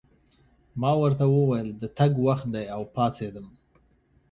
ما 0.81 0.91
ورته 1.01 1.25
وویل: 1.29 1.69
د 1.81 1.83
تګ 1.97 2.11
وخت 2.25 2.45
دی، 2.53 2.65
او 2.75 2.81
پاڅېدم. 2.95 3.47